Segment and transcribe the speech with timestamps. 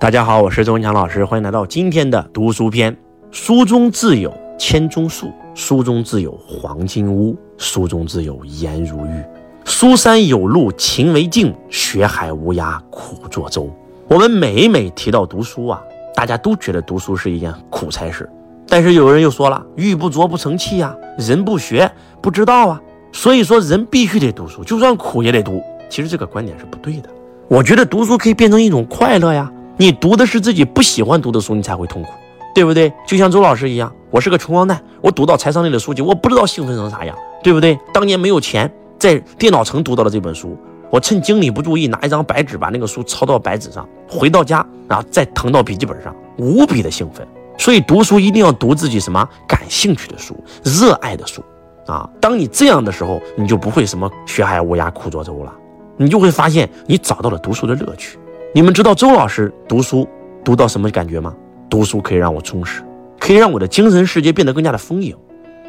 [0.00, 2.96] 大家好，我是周文强老师，欢迎来到今天的读书篇。
[3.30, 9.22] 书中自有千钟粟，书中自有黄金屋，书中自有颜如玉。
[9.66, 13.68] 书山有路勤为径，学海无涯苦作舟。
[14.08, 15.78] 我们每每提到读书啊，
[16.14, 18.26] 大家都觉得读书是一件苦差事。
[18.66, 21.92] 但是有人又说了，玉不琢不成器呀，人不学
[22.22, 22.80] 不知道啊。
[23.12, 25.62] 所以说人必须得读书，就算苦也得读。
[25.90, 27.10] 其实这个观点是不对的。
[27.48, 29.52] 我觉得读书可以变成一种快乐呀。
[29.80, 32.10] 你读的是自己不喜欢读的书，你才会痛苦，
[32.54, 32.92] 对不对？
[33.06, 37.78] 就像周老师一样，我是个穷光蛋，我读到财商类的书籍，我不知道兴奋成啥样，对不对？
[37.90, 40.54] 当年没有钱，在电脑城读到了这本书，
[40.90, 47.26] 我趁经理不注意，拿一张白纸把那个书抄到白纸上，回到家，然后再誊到笔记本上，无比的兴奋。
[47.56, 51.42] 所以读书一定要读自己什么感兴趣的书、热爱的书
[51.86, 52.06] 啊！
[52.20, 55.50] 当你这样的时候，你就不会什么学海无涯苦作舟了，
[55.96, 58.18] 你就会发现你找到了读书的乐趣。
[58.52, 60.08] 你们知道周老师读书
[60.44, 61.32] 读到什么感觉吗？
[61.68, 62.82] 读书可以让我充实，
[63.16, 65.16] 可以让我的精神世界变得更加的丰盈。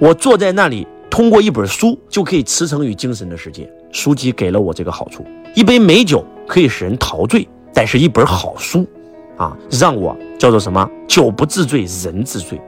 [0.00, 3.68] 我坐在那里，通过一本书就可以驰骋于精神的世界。
[3.90, 5.26] 书籍给了我这个好处。
[5.56, 8.86] 一杯美酒可以使人陶醉，但是一本好书，
[9.36, 10.88] 啊，让我叫做什么？
[11.08, 12.60] 酒不自醉，人自醉。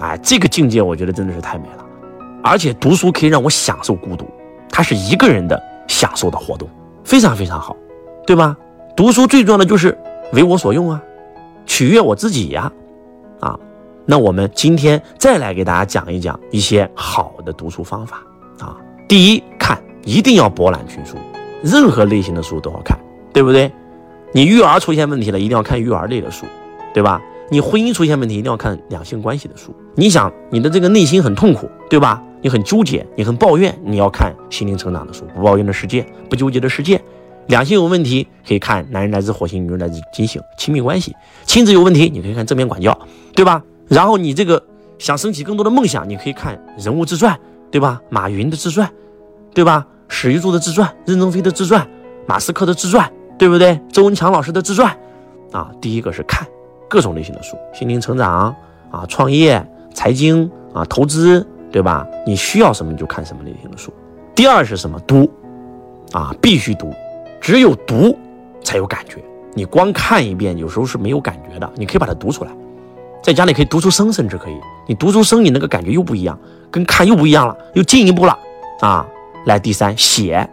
[0.00, 1.84] 哎，这个境界我觉得真的是太美了。
[2.42, 4.24] 而且读书可以让我享受孤独，
[4.70, 6.66] 它是一个人的享受的活动，
[7.04, 7.76] 非常非常好，
[8.26, 8.56] 对吧？
[8.98, 9.96] 读书最重要的就是
[10.32, 11.00] 为我所用啊，
[11.66, 12.72] 取悦我自己呀，
[13.38, 13.56] 啊，
[14.04, 18.20] 那我们今天再来给大家讲一讲一些好的读书方法
[18.58, 18.76] 啊。
[19.06, 21.14] 第一，看一定要博览群书，
[21.62, 22.98] 任何类型的书都要看，
[23.32, 23.70] 对不对？
[24.32, 26.44] 你育儿出现问题了，一定要看育儿类的书，
[26.92, 27.22] 对吧？
[27.50, 29.72] 你婚姻出现问题，一定要看两性关系的书。
[29.94, 32.20] 你想你的这个内心很痛苦，对吧？
[32.42, 37.00] 你很纠结，你很抱怨，你要看心灵成长的书，不抱怨的世界，不纠结的世界。
[37.48, 41.12] 两性有问题，可以看《男人来自火星，女人来自金星》，亲密关系；
[41.44, 42.92] 亲子有问题，你可以看《正面管教》，
[43.34, 43.62] 对吧？
[43.88, 44.62] 然后你这个
[44.98, 47.38] 想升起更多的梦想，你可以看人物自传，
[47.70, 48.00] 对吧？
[48.10, 48.88] 马云的自传，
[49.54, 49.86] 对吧？
[50.08, 51.86] 史玉柱的自传，任正非的自传，
[52.26, 53.80] 马斯克的自传，对不对？
[53.90, 54.94] 周文强老师的自传，
[55.52, 56.46] 啊，第一个是看
[56.88, 58.54] 各种类型的书，心灵成长
[58.90, 62.06] 啊，创业、财经啊，投资，对吧？
[62.26, 63.90] 你需要什么你就看什么类型的书。
[64.34, 65.00] 第二是什么？
[65.06, 65.30] 读，
[66.12, 66.92] 啊，必须读。
[67.48, 68.14] 只有读
[68.62, 71.72] 才有感觉，你光看一遍有时候是没有感觉的。
[71.76, 72.50] 你可以把它读出来，
[73.22, 74.60] 在家里可以读出声，甚至可以。
[74.86, 76.38] 你读出声，你那个感觉又不一样，
[76.70, 78.38] 跟看又不一样了，又进一步了
[78.80, 79.08] 啊！
[79.46, 80.46] 来，第三，写，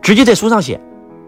[0.00, 0.80] 直接在书上写，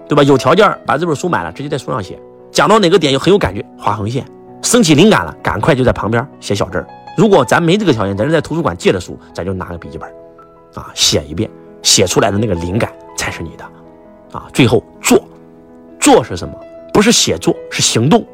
[0.08, 0.22] 对吧？
[0.22, 2.16] 有条件把这本书买了，直接在书上写。
[2.52, 4.24] 讲到哪个点又很有感觉，画横线。
[4.62, 6.86] 升起灵感了，赶快就在旁边写小字儿。
[7.16, 10.08] 如果咱没这个条件，咱是在图书馆借的书，咱就拿个笔记本，
[10.74, 11.50] 啊，写一遍，
[11.82, 13.64] 写出来的那个灵感才是你的。
[14.32, 15.22] 啊，最后做，
[16.00, 16.54] 做是什么？
[16.92, 18.24] 不是写作，是行动，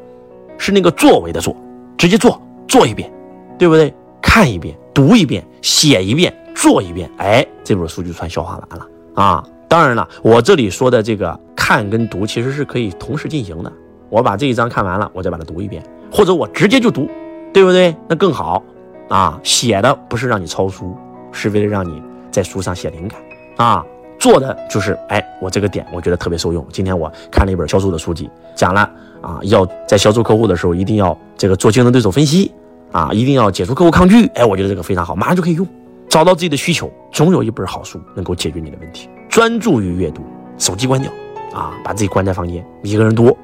[0.57, 1.55] 是那个作为的做，
[1.97, 3.11] 直接做，做一遍，
[3.57, 3.93] 对不对？
[4.21, 9.43] 看一遍，读一遍，写一遍，做一遍，哎，这本书就算消化完了啊。
[9.67, 13.71] 当然了，我这里说的这个看跟读其实是可以同时进行的。
[14.09, 17.07] 我把这一章看完了，我再把它读一遍，或者我直接就读，
[17.53, 17.95] 对不对？
[18.07, 18.63] 那更好
[19.09, 19.39] 啊。
[19.43, 20.95] 写的不是让你抄书，
[21.31, 22.01] 是为了让你
[22.31, 23.19] 在书上写灵感
[23.57, 23.85] 啊。
[24.19, 26.65] 做的就是，哎，我这个点我觉得特别受用。
[26.71, 28.81] 今天我看了一本销售的书籍，讲了
[29.21, 32.51] 啊，要在销售客户的时候一定要这个做竞争对手分析
[32.91, 34.25] 啊，一定要解除客户抗拒。
[34.35, 35.67] 哎，我觉得这个非常好，马上就可以用。
[36.07, 39.09] 找到自己的需求，总有一本好书能够解决你的问题。
[39.27, 40.21] 专注于阅读，
[40.57, 41.11] 手机关掉
[41.53, 43.35] 啊，把自己关在房间，一个人读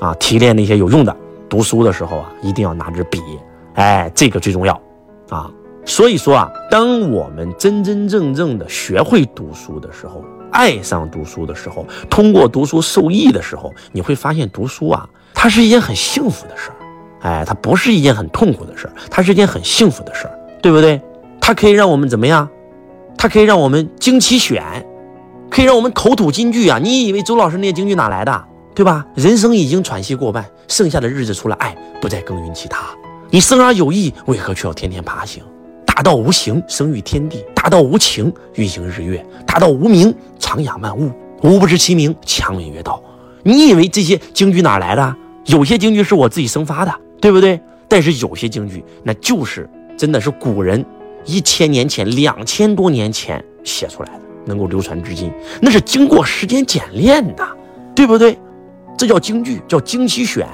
[0.00, 1.14] 啊，提炼那些有用的。
[1.48, 3.20] 读书的时候啊，一定要拿支笔，
[3.74, 4.80] 哎，这个最重要
[5.28, 5.50] 啊。
[5.86, 16.76] 所以说啊，当我们真真正正的学会读书的时候，爱上读书的时候，通过读书受益的时候，你会发现读书啊，它是一件很幸福的事儿，
[17.22, 21.00] 哎，它不是一件很痛苦的事儿，它是一件很幸福的事儿，对不对？
[21.40, 22.48] 它可以让我们怎么样？
[23.16, 24.84] 它可以让我们精其选，
[25.48, 26.78] 可以让我们口吐金句啊！
[26.82, 28.44] 你以为周老师那些金句哪来的？
[28.74, 29.06] 对吧？
[29.14, 32.86] 人生已经喘息过半，剩下的日子除了爱，不再耕耘其他。
[33.30, 35.42] 你生而有意，为何却要天天爬行？
[35.96, 41.10] 大道无形，生育天地；大道无情，运行日月；大道无名，长养万物。
[41.42, 43.02] 吾不知其名，强为曰道。
[43.42, 45.16] 你以为这些京剧哪来的？
[45.46, 47.58] 有些京剧是我自己生发的，对不对？
[47.88, 49.66] 但是有些京剧，那就是
[49.96, 50.84] 真的是古人
[51.24, 55.32] 一千年前、两千多年前写出来的，能够流传至今，
[55.62, 57.48] 那是经过时间检验的，
[57.94, 58.36] 对不对？
[58.98, 60.46] 这叫京剧，叫精其选。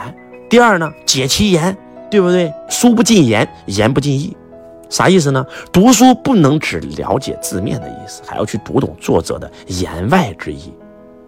[0.48, 1.76] 第二呢，解其言，
[2.08, 2.52] 对不对？
[2.70, 4.36] 书不尽言，言不尽意。
[4.92, 5.44] 啥意思呢？
[5.72, 10.70] 读书不能只了解字面的意思，还要去读懂作者的言外之意。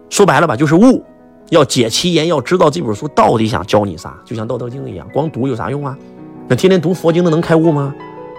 [0.07, 1.03] 说白了吧，就是悟
[1.49, 5.97] 要解其言，要知道这本书到底想教你啥，就像《道德经》一样，光读有啥用啊？
[6.47, 7.91] 那天天读佛经的能开悟吗？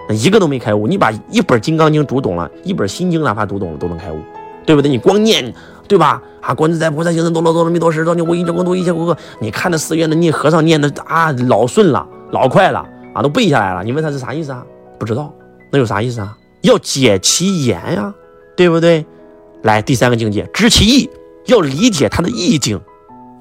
[0.07, 0.87] 那一个都没开悟。
[0.87, 4.17] 你把一本《金刚经》读懂了，一本《心经》哪怕读懂了都能开悟，
[4.65, 4.89] 对不对？
[4.89, 5.53] 你光念，
[5.89, 6.21] 对吧？
[6.39, 9.19] 啊，观自在菩萨行深多罗多罗蜜多时，当你无一切光度一切过客。
[9.41, 13.83] 你看那寺院的念和尚念的啊，老顺了，老快了啊，都背下来了。
[13.83, 14.65] 你问他是啥意思啊？
[14.99, 15.33] 不知道，
[15.71, 16.37] 那有啥意思啊？
[16.61, 18.13] 要解其言呀，
[18.55, 19.05] 对不对？
[19.63, 21.09] 来，第三个境界，知其意，
[21.45, 22.79] 要理解他的意境。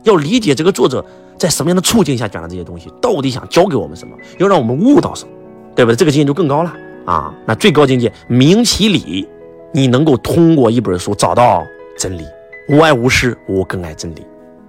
[0.05, 1.05] 要理解这个作者
[1.37, 5.31] 在什么样的处境下讲的这些东西，到底想教给我们什么，要让我们悟到什么，
[5.75, 5.97] 对不对？
[5.97, 6.73] 这个境界就更高了
[7.05, 7.35] 啊！
[7.45, 9.27] 那最高境界明其理，
[9.73, 11.65] 你能够通过一本书找到
[11.99, 12.25] 真理。
[12.69, 14.25] 无爱无师，我更爱真理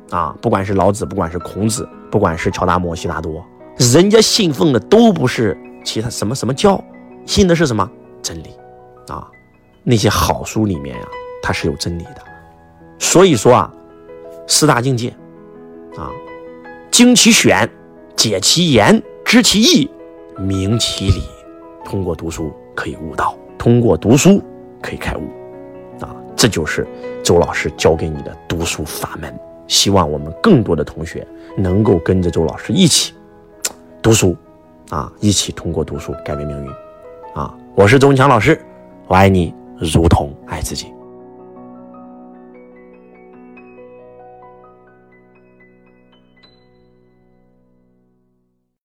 [0.09, 0.35] 啊！
[0.41, 3.45] 不管是老子，不管是孔子，不管是乔达摩、悉达多，
[3.77, 5.55] 人家信奉的都不是
[5.87, 6.83] 其他什么什么教，
[7.25, 7.89] 信的是什么
[8.21, 8.49] 真理
[9.07, 9.25] 啊？
[9.85, 11.07] 那些好书里面呀，
[11.41, 12.21] 它是有真理的。
[12.99, 13.73] 所以说啊，
[14.47, 15.15] 四大境界。
[15.95, 16.11] 啊，
[16.91, 17.67] 经其选，
[18.17, 19.89] 解其言，知其意，
[20.37, 21.23] 明其理。
[21.85, 24.43] 通过读书可以悟道，通过读书
[24.81, 25.21] 可以开悟。
[26.01, 26.85] 啊，这就是
[27.23, 29.33] 周老师教给你的读书法门。
[29.67, 31.25] 希望我们更多的同学
[31.55, 33.13] 能够跟着周老师一起
[34.01, 34.35] 读书，
[34.89, 36.71] 啊，一起通过读书改变命运。
[37.35, 38.59] 啊，我是钟强老师，
[39.07, 40.93] 我爱你如同爱自己。